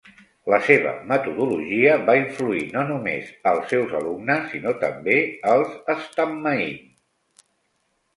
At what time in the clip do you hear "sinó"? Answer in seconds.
4.55-4.73